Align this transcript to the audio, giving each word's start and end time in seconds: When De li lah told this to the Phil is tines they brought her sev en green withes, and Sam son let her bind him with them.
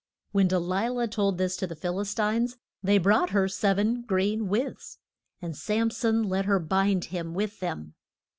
When 0.31 0.47
De 0.47 0.57
li 0.57 0.89
lah 0.89 1.05
told 1.05 1.37
this 1.37 1.55
to 1.57 1.67
the 1.67 1.75
Phil 1.75 1.99
is 1.99 2.15
tines 2.15 2.57
they 2.81 2.97
brought 2.97 3.29
her 3.29 3.47
sev 3.47 3.77
en 3.77 4.01
green 4.01 4.47
withes, 4.47 4.97
and 5.43 5.55
Sam 5.55 5.91
son 5.91 6.23
let 6.23 6.45
her 6.45 6.57
bind 6.57 7.05
him 7.05 7.35
with 7.35 7.59
them. 7.59 7.93